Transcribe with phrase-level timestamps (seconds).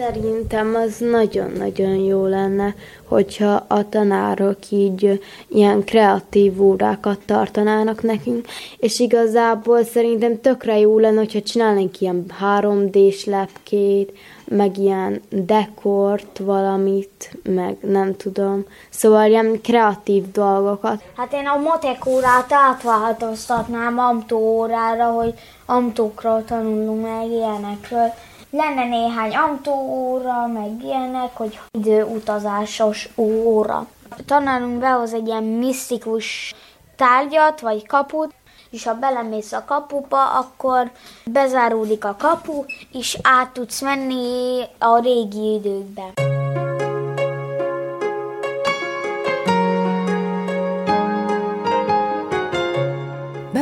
[0.00, 8.46] Szerintem az nagyon-nagyon jó lenne, hogyha a tanárok így ilyen kreatív órákat tartanának nekünk,
[8.78, 14.12] és igazából szerintem tökre jó lenne, hogyha csinálnánk ilyen 3D-s lepkét,
[14.44, 18.64] meg ilyen dekort, valamit, meg nem tudom.
[18.90, 21.02] Szóval ilyen kreatív dolgokat.
[21.16, 25.34] Hát én a matek órát átváltoztatnám amtó órára, hogy
[25.66, 28.12] amtókról tanulunk meg ilyenekről.
[28.50, 33.86] Lenne néhány autóóra, meg ilyenek, hogy időutazásos óra.
[34.10, 36.54] A tanárunk behoz egy ilyen misztikus
[36.96, 38.34] tárgyat, vagy kaput,
[38.70, 40.90] és ha belemész a kapuba, akkor
[41.24, 46.29] bezáródik a kapu, és át tudsz menni a régi időkbe.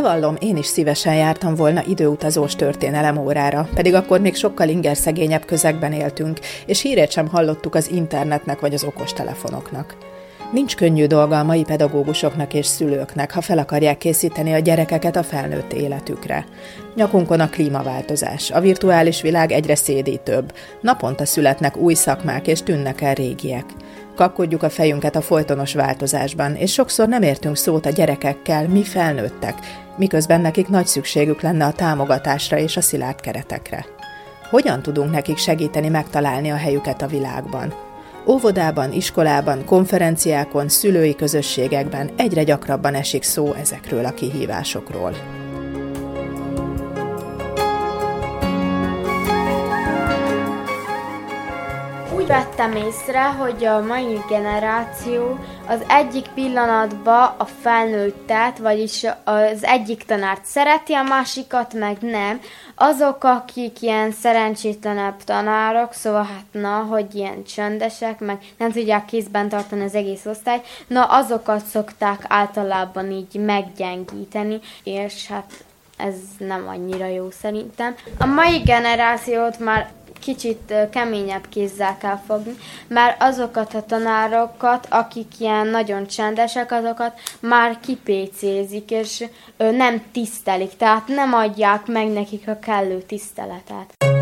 [0.02, 5.92] Bevallom, én is szívesen jártam volna időutazós történelem órára, pedig akkor még sokkal ingerszegényebb közegben
[5.92, 9.96] éltünk, és hírét sem hallottuk az internetnek vagy az okostelefonoknak.
[10.52, 15.22] Nincs könnyű dolga a mai pedagógusoknak és szülőknek, ha fel akarják készíteni a gyerekeket a
[15.22, 16.46] felnőtt életükre.
[16.94, 23.14] Nyakunkon a klímaváltozás, a virtuális világ egyre szédítőbb, naponta születnek új szakmák és tűnnek el
[23.14, 23.64] régiek.
[24.18, 29.54] Kapkodjuk a fejünket a folytonos változásban, és sokszor nem értünk szót a gyerekekkel, mi felnőttek,
[29.96, 33.86] miközben nekik nagy szükségük lenne a támogatásra és a szilárd keretekre.
[34.50, 37.74] Hogyan tudunk nekik segíteni megtalálni a helyüket a világban?
[38.26, 45.12] Óvodában, iskolában, konferenciákon, szülői közösségekben egyre gyakrabban esik szó ezekről a kihívásokról.
[52.28, 60.44] Vettem észre, hogy a mai generáció az egyik pillanatban a felnőttet, vagyis az egyik tanárt
[60.44, 62.40] szereti, a másikat meg nem.
[62.74, 69.48] Azok, akik ilyen szerencsétlenebb tanárok, szóval hát na, hogy ilyen csöndesek, meg nem tudják kézben
[69.48, 75.52] tartani az egész osztályt, na azokat szokták általában így meggyengíteni, és hát
[75.96, 77.94] ez nem annyira jó szerintem.
[78.18, 82.54] A mai generációt már kicsit keményebb kézzel kell fogni,
[82.86, 89.24] mert azokat a tanárokat, akik ilyen nagyon csendesek, azokat már kipécézik, és
[89.56, 94.17] nem tisztelik, tehát nem adják meg nekik a kellő tiszteletet.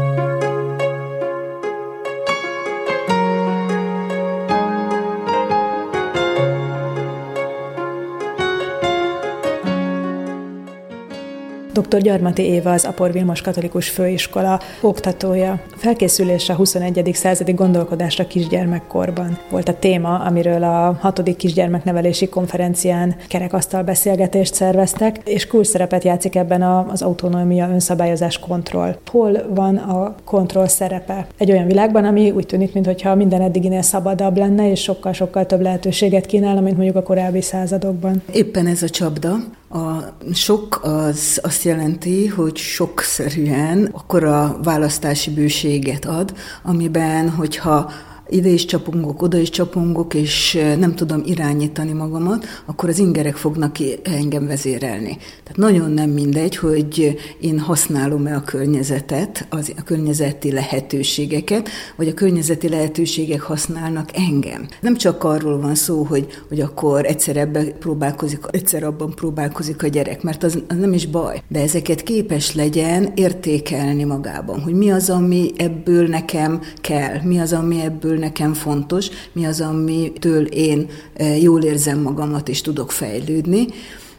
[11.76, 12.00] Dr.
[12.00, 15.60] Gyarmati Éva az Apor Vilmos Katolikus Főiskola oktatója.
[15.76, 17.10] Felkészülés a 21.
[17.14, 21.36] századi gondolkodásra kisgyermekkorban volt a téma, amiről a 6.
[21.36, 28.96] kisgyermeknevelési konferencián kerekasztal beszélgetést szerveztek, és kulcs szerepet játszik ebben az autonómia, önszabályozás, kontroll.
[29.10, 31.26] Hol van a kontroll szerepe?
[31.38, 36.26] Egy olyan világban, ami úgy tűnik, mintha minden eddiginél szabadabb lenne, és sokkal-sokkal több lehetőséget
[36.26, 38.22] kínálna, mint mondjuk a korábbi századokban.
[38.32, 39.36] Éppen ez a csapda,
[39.68, 44.24] a sok az azt jelenti, hogy sokszerűen akkor
[44.62, 47.90] választási bőséget ad, amiben, hogyha
[48.28, 53.76] ide is csapongok, oda is csapongok, és nem tudom irányítani magamat, akkor az ingerek fognak
[54.02, 55.16] engem vezérelni.
[55.16, 62.14] Tehát nagyon nem mindegy, hogy én használom-e a környezetet, az, a környezeti lehetőségeket, vagy a
[62.14, 64.66] környezeti lehetőségek használnak engem.
[64.80, 69.86] Nem csak arról van szó, hogy, hogy akkor egyszer ebbe próbálkozik, egyszer abban próbálkozik a
[69.86, 71.42] gyerek, mert az, az nem is baj.
[71.48, 77.52] De ezeket képes legyen értékelni magában, hogy mi az, ami ebből nekem kell, mi az,
[77.52, 83.66] ami ebből nekem fontos, mi az, amitől én eh, jól érzem magamat és tudok fejlődni.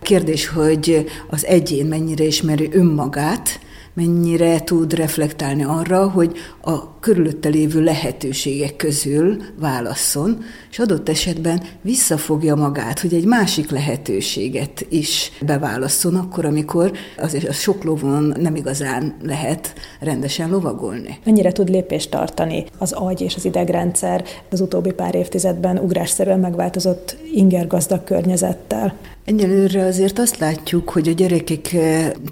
[0.01, 3.59] Kérdés, hogy az egyén mennyire ismeri önmagát,
[3.93, 12.55] mennyire tud reflektálni arra, hogy a körülötte lévő lehetőségek közül válasszon, és adott esetben visszafogja
[12.55, 19.15] magát, hogy egy másik lehetőséget is beválasszon, akkor, amikor azért a sok lovon nem igazán
[19.21, 21.17] lehet rendesen lovagolni.
[21.23, 27.17] Mennyire tud lépést tartani az agy és az idegrendszer az utóbbi pár évtizedben ugrásszerűen megváltozott
[27.33, 28.95] ingergazdag környezettel?
[29.25, 31.75] Egyelőre azért azt látjuk, hogy a gyerekek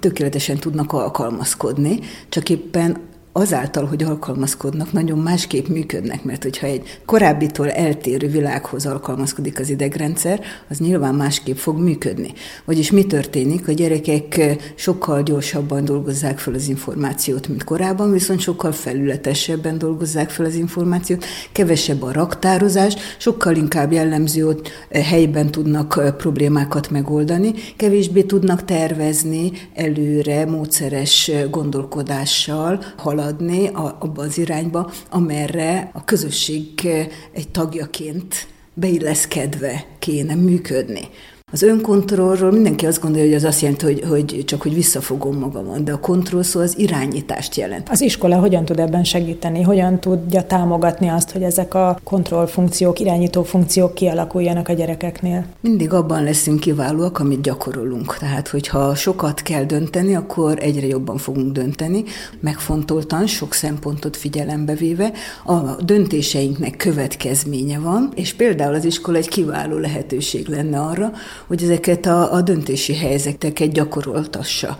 [0.00, 1.98] tökéletesen tudnak alkalmazkodni,
[2.28, 2.96] csak éppen
[3.36, 10.40] azáltal, hogy alkalmazkodnak, nagyon másképp működnek, mert hogyha egy korábbitól eltérő világhoz alkalmazkodik az idegrendszer,
[10.68, 12.32] az nyilván másképp fog működni.
[12.64, 13.68] Vagyis mi történik?
[13.68, 14.40] A gyerekek
[14.74, 21.24] sokkal gyorsabban dolgozzák fel az információt, mint korábban, viszont sokkal felületesebben dolgozzák fel az információt,
[21.52, 24.60] kevesebb a raktározás, sokkal inkább jellemző, hogy
[24.90, 34.90] helyben tudnak problémákat megoldani, kevésbé tudnak tervezni előre módszeres gondolkodással, halad haladni abba az irányba,
[35.10, 36.86] amerre a közösség
[37.32, 41.08] egy tagjaként beilleszkedve kéne működni.
[41.52, 45.84] Az önkontrollról mindenki azt gondolja, hogy az azt jelenti, hogy, hogy csak hogy visszafogom magamon,
[45.84, 47.88] de a kontroll szó az irányítást jelent.
[47.88, 49.62] Az iskola hogyan tud ebben segíteni?
[49.62, 55.44] Hogyan tudja támogatni azt, hogy ezek a kontrollfunkciók, irányító funkciók kialakuljanak a gyerekeknél?
[55.60, 58.16] Mindig abban leszünk kiválóak, amit gyakorolunk.
[58.18, 62.04] Tehát, hogyha sokat kell dönteni, akkor egyre jobban fogunk dönteni,
[62.40, 65.12] megfontoltan, sok szempontot figyelembe véve.
[65.44, 71.12] A döntéseinknek következménye van, és például az iskola egy kiváló lehetőség lenne arra,
[71.46, 74.76] hogy ezeket a, a döntési helyzeteket gyakoroltassa.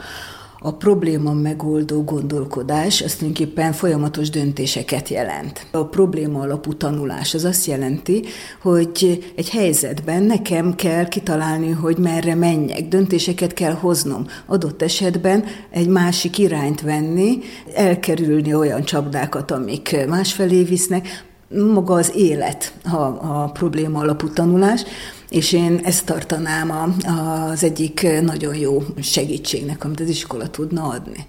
[0.58, 5.66] A probléma megoldó gondolkodás az tulajdonképpen folyamatos döntéseket jelent.
[5.70, 8.24] A probléma alapú tanulás az azt jelenti,
[8.62, 14.26] hogy egy helyzetben nekem kell kitalálni, hogy merre menjek, döntéseket kell hoznom.
[14.46, 17.38] Adott esetben egy másik irányt venni,
[17.74, 24.82] elkerülni olyan csapdákat, amik másfelé visznek, maga az élet a, a probléma alapú tanulás,
[25.28, 27.11] és én ezt tartanám a,
[27.50, 31.26] az egyik nagyon jó segítségnek, amit az iskola tudna adni.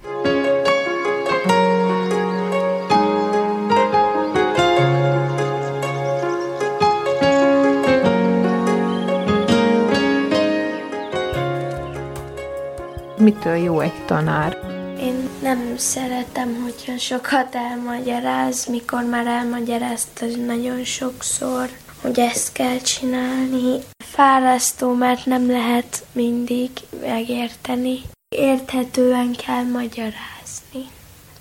[13.19, 14.57] Mitől jó egy tanár?
[14.99, 21.69] Én nem szeretem, hogyha sokat elmagyaráz, mikor már elmagyarázta nagyon sokszor
[22.01, 23.79] hogy ezt kell csinálni.
[23.97, 26.69] Fárasztó, mert nem lehet mindig
[27.01, 28.01] megérteni.
[28.29, 30.89] Érthetően kell magyarázni,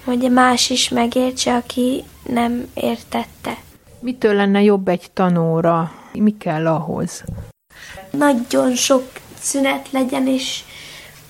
[0.04, 3.56] hogy más is megértse, aki nem értette.
[4.00, 5.92] Mitől lenne jobb egy tanóra?
[6.12, 7.24] Mi kell ahhoz?
[8.10, 9.02] Nagyon sok
[9.40, 10.62] szünet legyen, és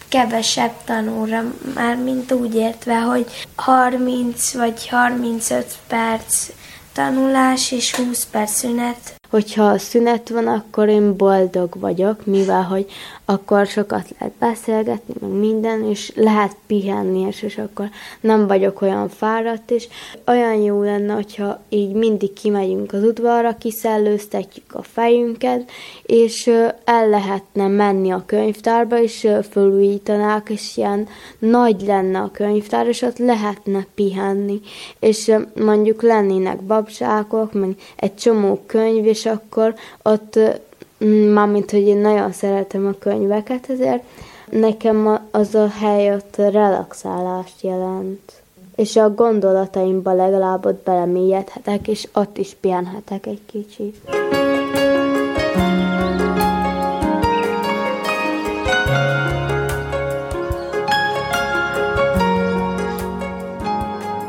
[0.08, 1.42] kevesebb tanóra,
[1.74, 6.48] már mint úgy értve, hogy 30 vagy 35 perc
[6.96, 12.86] tanulás és 20 perc szünet hogyha szünet van, akkor én boldog vagyok, mivel hogy
[13.24, 17.88] akkor sokat lehet beszélgetni, meg minden, és lehet pihenni, és, és akkor
[18.20, 19.88] nem vagyok olyan fáradt, és
[20.26, 25.70] olyan jó lenne, hogyha így mindig kimegyünk az udvarra, kiszellőztetjük a fejünket,
[26.02, 26.46] és
[26.84, 33.18] el lehetne menni a könyvtárba, és fölújítanák, és ilyen nagy lenne a könyvtár, és ott
[33.18, 34.60] lehetne pihenni,
[34.98, 40.38] és mondjuk lennének babzsákok, meg egy csomó könyv, és akkor ott
[41.32, 44.02] mármint, hogy én nagyon szeretem a könyveket, ezért
[44.50, 48.32] nekem az a hely ott relaxálást jelent.
[48.76, 54.25] És a gondolataimba legalább ott belemélyedhetek, és ott is pihenhetek egy kicsit.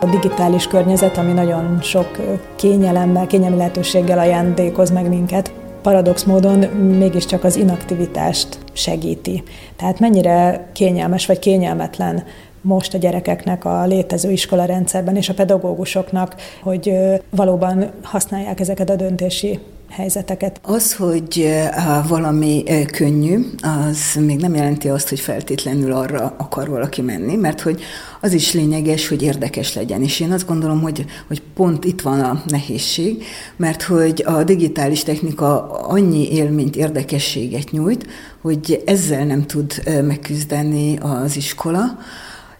[0.09, 2.18] Digitális környezet, ami nagyon sok
[2.56, 5.51] kényelemmel, kényelmi lehetőséggel ajándékoz meg minket,
[5.81, 6.59] paradox módon
[6.98, 9.44] mégiscsak az inaktivitást segíti.
[9.75, 12.24] Tehát mennyire kényelmes vagy kényelmetlen
[12.62, 16.94] most a gyerekeknek a létező iskola rendszerben és a pedagógusoknak, hogy
[17.30, 20.59] valóban használják ezeket a döntési helyzeteket.
[20.63, 21.49] Az, hogy
[22.07, 27.81] valami könnyű, az még nem jelenti azt, hogy feltétlenül arra akar valaki menni, mert hogy
[28.21, 30.01] az is lényeges, hogy érdekes legyen.
[30.03, 33.23] És én azt gondolom, hogy, hogy pont itt van a nehézség,
[33.56, 38.07] mert hogy a digitális technika annyi élményt, érdekességet nyújt,
[38.41, 41.97] hogy ezzel nem tud megküzdeni az iskola,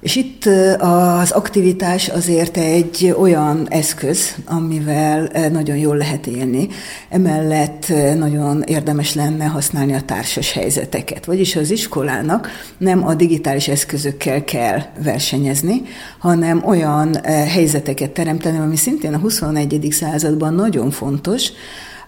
[0.08, 0.46] és itt
[0.78, 6.68] az aktivitás azért egy olyan eszköz, amivel nagyon jól lehet élni.
[7.10, 11.26] Emellett nagyon érdemes lenne használni a társas helyzeteket.
[11.26, 15.82] Vagyis az iskolának nem a digitális eszközökkel kell versenyezni,
[16.20, 19.88] hanem olyan helyzeteket teremteni, ami szintén a 21.
[19.92, 21.52] században nagyon fontos,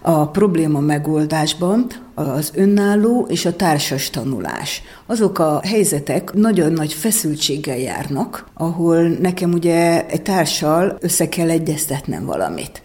[0.02, 4.82] a probléma megoldásban az önálló és a társas tanulás.
[5.06, 12.24] Azok a helyzetek nagyon nagy feszültséggel járnak, ahol nekem ugye egy társal össze kell egyeztetnem
[12.24, 12.82] valamit.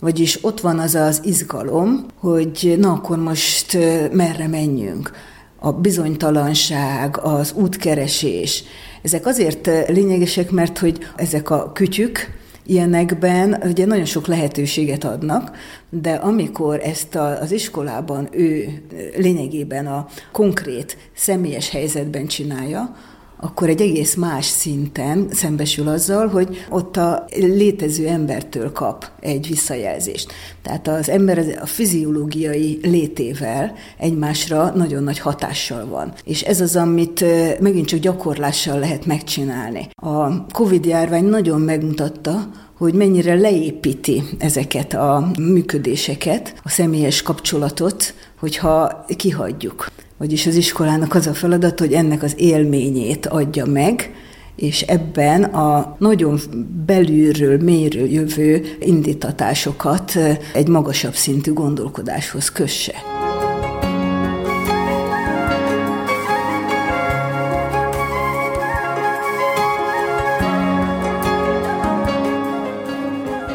[0.00, 3.78] Vagyis ott van az az izgalom, hogy na akkor most
[4.12, 5.10] merre menjünk
[5.58, 8.64] a bizonytalanság, az útkeresés.
[9.02, 15.56] Ezek azért lényegesek, mert hogy ezek a kütyük, ilyenekben ugye nagyon sok lehetőséget adnak,
[15.90, 18.82] de amikor ezt a, az iskolában ő
[19.16, 22.96] lényegében a konkrét, személyes helyzetben csinálja,
[23.40, 30.32] akkor egy egész más szinten szembesül azzal, hogy ott a létező embertől kap egy visszajelzést.
[30.62, 36.12] Tehát az ember a fiziológiai létével egymásra nagyon nagy hatással van.
[36.24, 37.24] És ez az, amit
[37.60, 39.88] megint csak gyakorlással lehet megcsinálni.
[39.94, 49.86] A Covid-járvány nagyon megmutatta, hogy mennyire leépíti ezeket a működéseket, a személyes kapcsolatot, hogyha kihagyjuk.
[50.24, 54.14] Vagyis az iskolának az a feladat, hogy ennek az élményét adja meg,
[54.56, 56.40] és ebben a nagyon
[56.86, 60.12] belülről, mélyről jövő indítatásokat
[60.54, 62.94] egy magasabb szintű gondolkodáshoz kösse.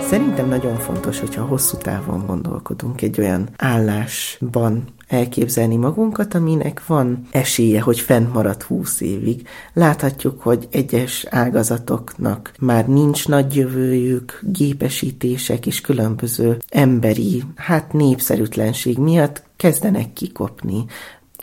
[0.09, 7.82] Szerintem nagyon fontos, hogyha hosszú távon gondolkodunk egy olyan állásban, elképzelni magunkat, aminek van esélye,
[7.82, 9.48] hogy fennmarad húsz évig.
[9.74, 19.44] Láthatjuk, hogy egyes ágazatoknak már nincs nagy jövőjük, gépesítések és különböző emberi, hát népszerűtlenség miatt
[19.56, 20.86] kezdenek kikopni.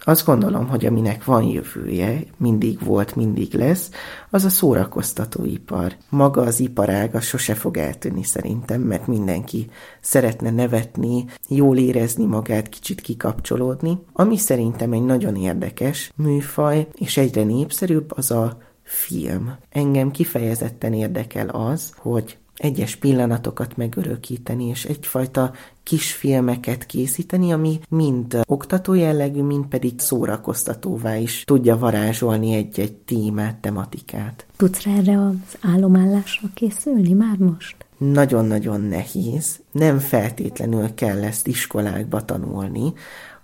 [0.08, 3.90] Azt gondolom, hogy aminek van jövője, mindig volt, mindig lesz,
[4.30, 5.96] az a szórakoztatóipar.
[6.08, 9.66] Maga az iparág az sose fog eltűnni szerintem, mert mindenki
[10.00, 13.98] szeretne nevetni, jól érezni magát, kicsit kikapcsolódni.
[14.12, 19.54] Ami szerintem egy nagyon érdekes műfaj, és egyre népszerűbb, az a film.
[19.70, 28.94] Engem kifejezetten érdekel az, hogy egyes pillanatokat megörökíteni, és egyfajta kisfilmeket készíteni, ami mind oktató
[28.94, 34.46] jellegű, mind pedig szórakoztatóvá is tudja varázsolni egy-egy témát, tematikát.
[34.56, 37.76] Tudsz erre az állomállásra készülni már most?
[37.98, 39.60] Nagyon-nagyon nehéz.
[39.72, 42.92] Nem feltétlenül kell ezt iskolákba tanulni,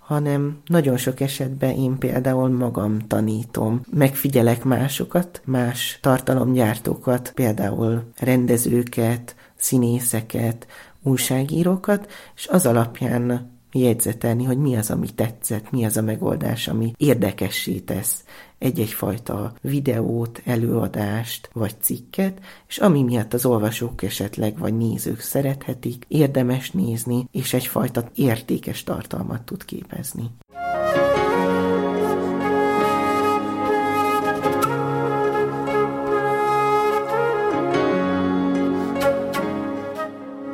[0.05, 10.67] hanem nagyon sok esetben én például magam tanítom, megfigyelek másokat, más tartalomgyártókat, például rendezőket, színészeket,
[11.03, 16.93] újságírókat, és az alapján jegyzetelni, hogy mi az, ami tetszett, mi az a megoldás, ami
[16.97, 18.23] érdekessé tesz
[18.63, 26.05] egy-egy fajta videót, előadást vagy cikket, és ami miatt az olvasók esetleg vagy nézők szerethetik,
[26.07, 30.31] érdemes nézni, és egyfajta értékes tartalmat tud képezni.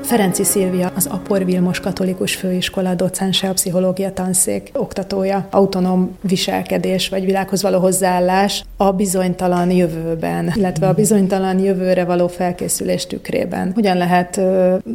[0.09, 7.25] Ferenci Szilvia, az Apor Vilmos Katolikus Főiskola docense, a pszichológia tanszék oktatója, autonóm viselkedés vagy
[7.25, 13.71] világhoz való hozzáállás a bizonytalan jövőben, illetve a bizonytalan jövőre való felkészülés tükrében.
[13.73, 14.41] Hogyan lehet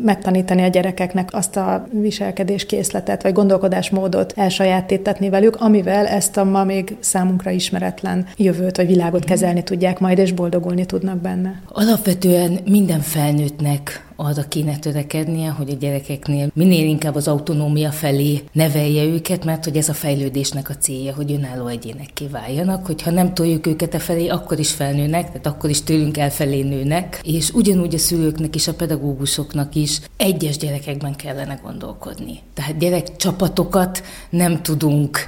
[0.04, 6.64] megtanítani a gyerekeknek azt a viselkedés készletet vagy gondolkodásmódot elsajátítatni velük, amivel ezt a ma
[6.64, 11.60] még számunkra ismeretlen jövőt vagy világot kezelni tudják majd, és boldogulni tudnak benne?
[11.68, 19.04] Alapvetően minden felnőttnek arra kéne törekednie, hogy a gyerekeknél minél inkább az autonómia felé nevelje
[19.04, 23.66] őket, mert hogy ez a fejlődésnek a célja, hogy önálló egyénekké váljanak, hogyha nem toljuk
[23.66, 27.98] őket e felé, akkor is felnőnek, tehát akkor is tőlünk elfelé nőnek, és ugyanúgy a
[27.98, 32.38] szülőknek és a pedagógusoknak is egyes gyerekekben kellene gondolkodni.
[32.54, 35.18] Tehát gyerekcsapatokat nem tudunk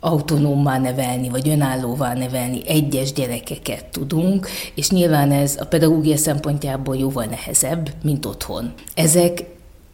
[0.00, 7.24] autonómmá nevelni, vagy önállóvá nevelni egyes gyerekeket tudunk, és nyilván ez a pedagógia szempontjából jóval
[7.24, 8.72] nehezebb, mint otthon.
[8.94, 9.44] Ezek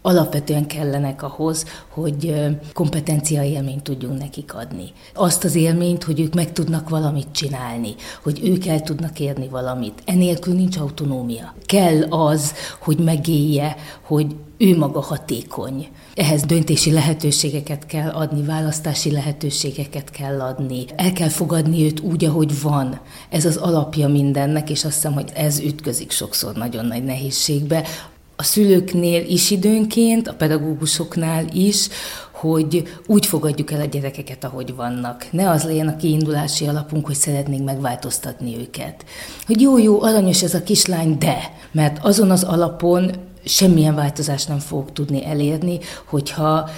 [0.06, 2.34] alapvetően kellenek ahhoz, hogy
[2.72, 4.92] kompetencia élményt tudjunk nekik adni.
[5.14, 10.02] Azt az élményt, hogy ők meg tudnak valamit csinálni, hogy ők el tudnak érni valamit.
[10.04, 11.54] Enélkül nincs autonómia.
[11.64, 15.88] Kell az, hogy megélje, hogy ő maga hatékony.
[16.14, 20.84] Ehhez döntési lehetőségeket kell adni, választási lehetőségeket kell adni.
[20.96, 23.00] El kell fogadni őt úgy, ahogy van.
[23.28, 27.84] Ez az alapja mindennek, és azt hiszem, hogy ez ütközik sokszor nagyon nagy nehézségbe
[28.36, 31.88] a szülőknél is időnként, a pedagógusoknál is,
[32.32, 35.26] hogy úgy fogadjuk el a gyerekeket, ahogy vannak.
[35.30, 39.04] Ne az legyen a kiindulási alapunk, hogy szeretnénk megváltoztatni őket.
[39.46, 41.38] Hogy jó, jó, aranyos ez a kislány, de,
[41.72, 43.10] mert azon az alapon
[43.44, 46.70] semmilyen változást nem fogok tudni elérni, hogyha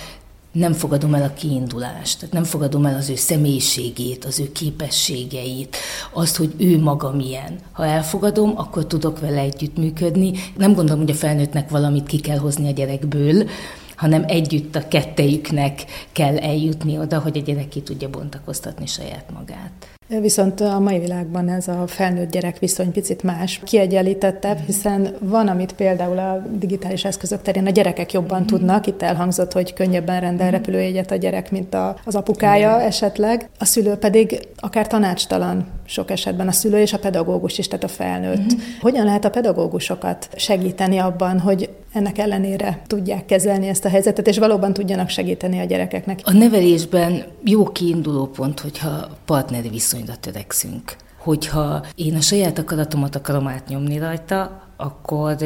[0.52, 5.76] nem fogadom el a kiindulást, tehát nem fogadom el az ő személyiségét, az ő képességeit,
[6.12, 7.58] azt, hogy ő maga milyen.
[7.72, 10.32] Ha elfogadom, akkor tudok vele együttműködni.
[10.56, 13.48] Nem gondolom, hogy a felnőttnek valamit ki kell hozni a gyerekből,
[13.96, 19.97] hanem együtt a kettejüknek kell eljutni oda, hogy a gyerek ki tudja bontakoztatni saját magát.
[20.08, 26.18] Viszont a mai világban ez a felnőtt-gyerek viszony picit más, kiegyenlítettebb, hiszen van, amit például
[26.18, 28.86] a digitális eszközök terén a gyerekek jobban tudnak.
[28.86, 33.48] Itt elhangzott, hogy könnyebben rendel repülőjegyet a gyerek, mint a, az apukája esetleg.
[33.58, 37.88] A szülő pedig akár tanácstalan sok esetben a szülő és a pedagógus is, tehát a
[37.88, 38.36] felnőtt.
[38.36, 38.60] Uh-huh.
[38.80, 44.38] Hogyan lehet a pedagógusokat segíteni abban, hogy ennek ellenére tudják kezelni ezt a helyzetet, és
[44.38, 46.20] valóban tudjanak segíteni a gyerekeknek?
[46.22, 50.96] A nevelésben jó kiinduló pont, hogyha partneri viszonyra törekszünk.
[51.18, 55.36] Hogyha én a saját akaratomat akarom átnyomni rajta, akkor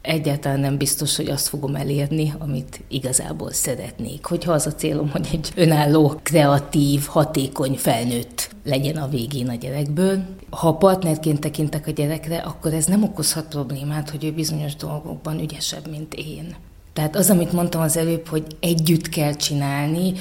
[0.00, 4.24] egyáltalán nem biztos, hogy azt fogom elérni, amit igazából szeretnék.
[4.24, 10.24] Hogyha az a célom, hogy egy önálló, kreatív, hatékony felnőtt legyen a végén a gyerekből.
[10.50, 15.88] Ha partnerként tekintek a gyerekre, akkor ez nem okozhat problémát, hogy ő bizonyos dolgokban ügyesebb,
[15.90, 16.54] mint én.
[16.92, 20.12] Tehát az, amit mondtam az előbb, hogy együtt kell csinálni,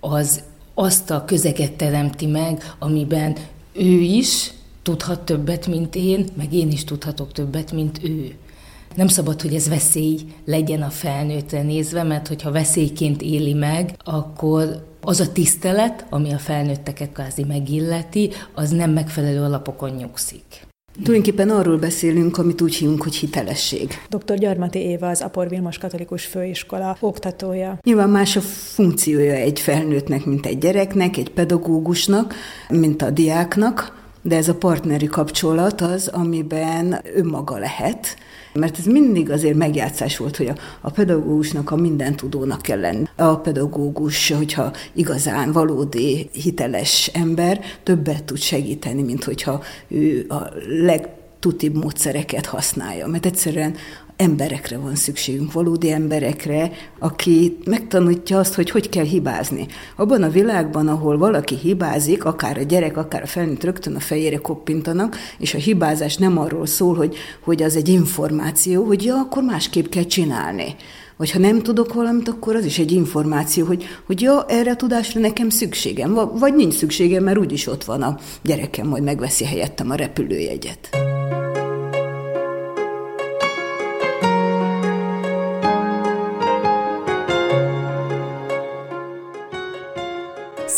[0.00, 0.42] az
[0.74, 3.36] azt a közeget teremti meg, amiben
[3.72, 4.50] ő is
[4.84, 8.34] tudhat többet, mint én, meg én is tudhatok többet, mint ő.
[8.94, 14.86] Nem szabad, hogy ez veszély legyen a felnőttre nézve, mert hogyha veszélyként éli meg, akkor
[15.00, 20.66] az a tisztelet, ami a felnőtteket kvázi megilleti, az nem megfelelő alapokon nyugszik.
[21.02, 23.88] Tulajdonképpen arról beszélünk, amit úgy hívunk, hogy hitelesség.
[24.08, 24.38] Dr.
[24.38, 27.78] Gyarmati Éva az Apor Vilmos Katolikus Főiskola oktatója.
[27.82, 32.34] Nyilván más a funkciója egy felnőttnek, mint egy gyereknek, egy pedagógusnak,
[32.68, 38.16] mint a diáknak, de ez a partneri kapcsolat az, amiben önmaga lehet,
[38.52, 43.04] mert ez mindig azért megjátszás volt, hogy a, a pedagógusnak a minden tudónak kell lenni.
[43.16, 51.74] A pedagógus, hogyha igazán valódi hiteles ember, többet tud segíteni, mint hogyha ő a legtutibb
[51.74, 53.06] módszereket használja.
[53.06, 53.74] Mert egyszerűen
[54.16, 59.66] emberekre van szükségünk, valódi emberekre, aki megtanítja azt, hogy hogy kell hibázni.
[59.96, 64.36] Abban a világban, ahol valaki hibázik, akár a gyerek, akár a felnőtt rögtön a fejére
[64.36, 69.42] koppintanak, és a hibázás nem arról szól, hogy, hogy az egy információ, hogy ja, akkor
[69.42, 70.74] másképp kell csinálni.
[71.16, 74.76] Vagy ha nem tudok valamit, akkor az is egy információ, hogy, hogy ja, erre a
[74.76, 79.90] tudásra nekem szükségem, vagy nincs szükségem, mert úgyis ott van a gyerekem, majd megveszi helyettem
[79.90, 81.03] a repülőjegyet.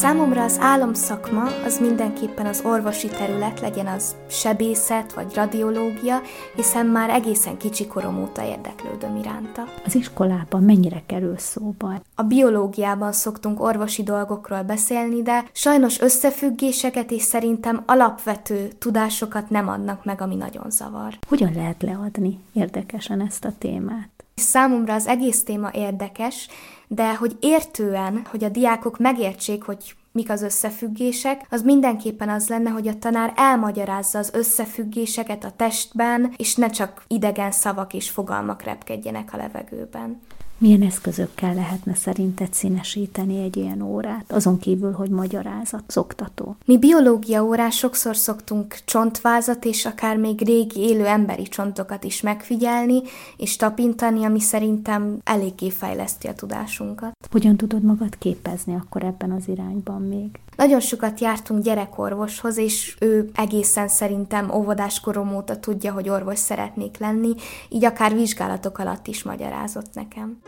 [0.07, 6.21] Számomra az álomszakma az mindenképpen az orvosi terület, legyen az sebészet vagy radiológia,
[6.54, 9.65] hiszen már egészen kicsi korom óta érdeklődöm iránta.
[9.85, 12.02] Az iskolában mennyire kerül szóba?
[12.15, 20.04] A biológiában szoktunk orvosi dolgokról beszélni, de sajnos összefüggéseket és szerintem alapvető tudásokat nem adnak
[20.04, 21.19] meg, ami nagyon zavar.
[21.28, 24.17] Hogyan lehet leadni érdekesen ezt a témát?
[24.35, 26.49] Számomra az egész téma érdekes,
[26.89, 32.71] de hogy értően, hogy a diákok megértsék, hogy mik az összefüggések, az mindenképpen az lenne,
[32.71, 38.63] hogy a tanár elmagyarázza az összefüggéseket a testben, és ne csak idegen szavak és fogalmak
[38.63, 40.21] repkedjenek a levegőben.
[40.58, 46.56] Milyen eszközökkel lehetne szerinted színesíteni egy ilyen órát, azon kívül, hogy magyarázat, szoktató?
[46.64, 53.02] Mi biológia órán sokszor szoktunk csontvázat és akár még régi élő emberi csontokat is megfigyelni
[53.36, 57.12] és tapintani, ami szerintem eléggé fejleszti a tudásunkat.
[57.30, 60.30] Hogyan tudod magad képezni akkor ebben az irányban még?
[60.56, 66.99] Nagyon sokat jártunk gyerekorvoshoz, és ő egészen szerintem óvodás korom óta tudja, hogy orvos szeretnék
[66.99, 67.34] lenni,
[67.69, 70.38] így akár vizsgálatok alatt is magyarázott nekem.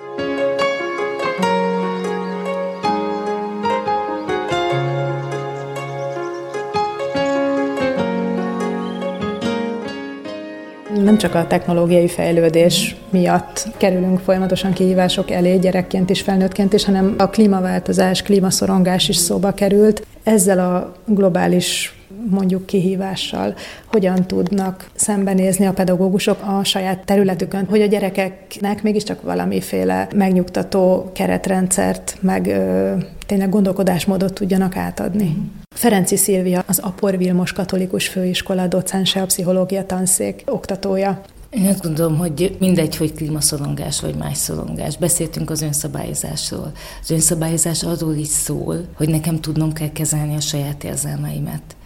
[11.09, 17.15] Nem csak a technológiai fejlődés miatt kerülünk folyamatosan kihívások elé gyerekként és felnőttként is, hanem
[17.19, 20.07] a klímaváltozás, klímaszorongás is szóba került.
[20.23, 21.98] Ezzel a globális
[22.31, 23.55] mondjuk kihívással,
[23.87, 32.17] hogyan tudnak szembenézni a pedagógusok a saját területükön, hogy a gyerekeknek mégiscsak valamiféle megnyugtató keretrendszert,
[32.21, 32.95] meg ö,
[33.27, 35.37] tényleg gondolkodásmódot tudjanak átadni.
[35.75, 41.21] Ferenci Szilvia, az Apor Vilmos Katolikus Főiskola docense, a pszichológia tanszék oktatója.
[41.51, 44.97] Én azt gondolom, hogy mindegy, hogy klímaszorongás vagy más szorongás.
[44.97, 46.73] Beszéltünk az önszabályozásról.
[47.03, 51.77] Az önszabályozás arról is szól, hogy nekem tudnom kell kezelni a saját érzelmeimet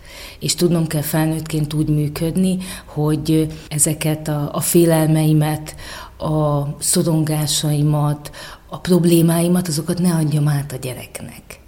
[0.41, 5.75] és tudnom kell felnőttként úgy működni, hogy ezeket a, a félelmeimet,
[6.19, 8.31] a szorongásaimat,
[8.69, 11.61] a problémáimat, azokat ne adjam át a gyereknek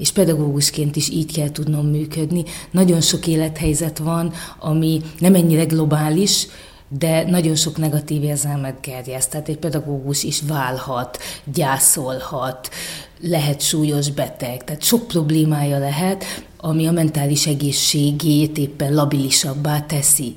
[0.00, 2.44] és pedagógusként is így kell tudnom működni.
[2.70, 6.46] Nagyon sok élethelyzet van, ami nem ennyire globális,
[6.98, 9.30] de nagyon sok negatív érzelmet gerjeszt.
[9.30, 11.18] Tehát egy pedagógus is válhat,
[11.52, 12.70] gyászolhat,
[13.20, 16.24] lehet súlyos beteg, tehát sok problémája lehet,
[16.60, 20.34] ami a mentális egészségét éppen labilisabbá teszi.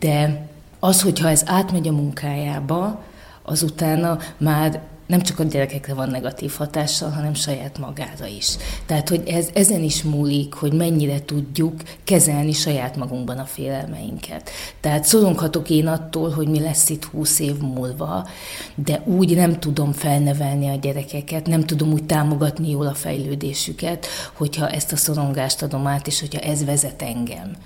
[0.00, 3.02] De az, hogyha ez átmegy a munkájába,
[3.42, 4.80] azutána már
[5.12, 8.56] nem csak a gyerekekre van negatív hatással, hanem saját magára is.
[8.86, 14.50] Tehát, hogy ez ezen is múlik, hogy mennyire tudjuk kezelni saját magunkban a félelmeinket.
[14.80, 18.26] Tehát szoronghatok én attól, hogy mi lesz itt húsz év múlva,
[18.74, 24.68] de úgy nem tudom felnevelni a gyerekeket, nem tudom úgy támogatni jól a fejlődésüket, hogyha
[24.68, 27.56] ezt a szorongást adom át, és hogyha ez vezet engem.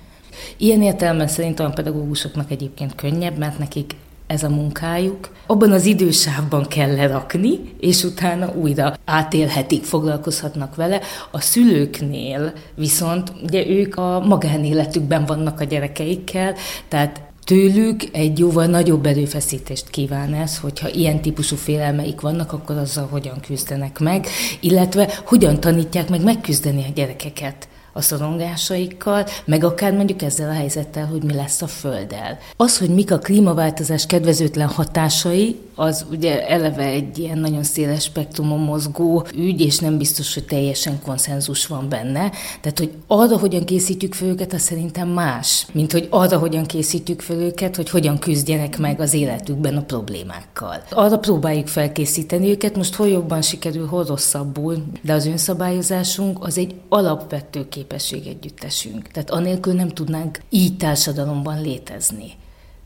[0.56, 3.94] Ilyen értelemben szerintem a pedagógusoknak egyébként könnyebb, mert nekik
[4.26, 5.28] ez a munkájuk.
[5.46, 11.00] Abban az idősávban kell lerakni, és utána újra átélhetik, foglalkozhatnak vele.
[11.30, 16.54] A szülőknél viszont ugye ők a magánéletükben vannak a gyerekeikkel,
[16.88, 23.08] tehát tőlük egy jóval nagyobb erőfeszítést kíván ez, hogyha ilyen típusú félelmeik vannak, akkor azzal
[23.10, 24.26] hogyan küzdenek meg,
[24.60, 31.06] illetve hogyan tanítják meg megküzdeni a gyerekeket a szorongásaikkal, meg akár mondjuk ezzel a helyzettel,
[31.06, 32.38] hogy mi lesz a Földdel.
[32.56, 38.58] Az, hogy mik a klímaváltozás kedvezőtlen hatásai, az ugye eleve egy ilyen nagyon széles spektrumon
[38.58, 42.30] mozgó ügy, és nem biztos, hogy teljesen konszenzus van benne.
[42.60, 47.20] Tehát, hogy arra, hogyan készítjük fel őket, az szerintem más, mint hogy arra, hogyan készítjük
[47.20, 50.82] fel őket, hogy hogyan küzdjenek meg az életükben a problémákkal.
[50.90, 56.74] Arra próbáljuk felkészíteni őket, most hol jobban sikerül, hol rosszabbul, de az önszabályozásunk az egy
[56.88, 59.08] alapvető képesség együttesünk.
[59.08, 62.32] Tehát anélkül nem tudnánk így társadalomban létezni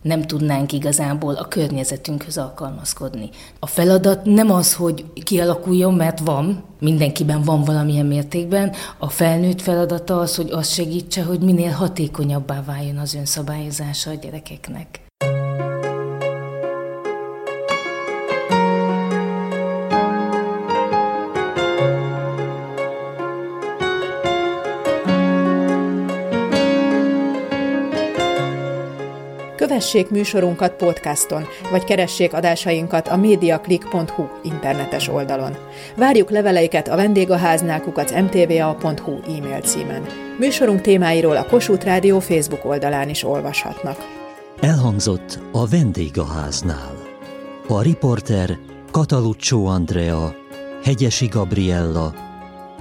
[0.03, 3.31] nem tudnánk igazából a környezetünkhöz alkalmazkodni.
[3.59, 10.21] A feladat nem az, hogy kialakuljon, mert van, mindenkiben van valamilyen mértékben, a felnőtt feladata
[10.21, 15.10] az, hogy azt segítse, hogy minél hatékonyabbá váljon az önszabályozása a gyerekeknek.
[29.81, 35.57] Kövessék műsorunkat podcaston, vagy keressék adásainkat a mediaclick.hu internetes oldalon.
[35.97, 40.03] Várjuk leveleiket a vendégháznál kukac mtva.hu e-mail címen.
[40.39, 43.97] Műsorunk témáiról a Kossuth Rádió Facebook oldalán is olvashatnak.
[44.61, 46.97] Elhangzott a vendégháznál.
[47.69, 48.59] A riporter
[48.91, 50.35] Kataluccio Andrea,
[50.85, 52.15] Hegyesi Gabriella,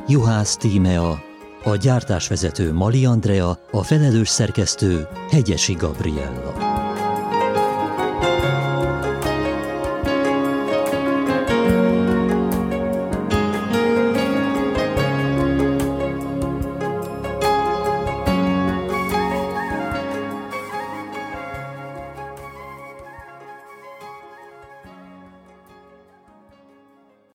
[0.07, 1.23] Juhász Tímea,
[1.63, 6.68] a gyártásvezető Mali Andrea, a felelős szerkesztő Hegyesi Gabriella.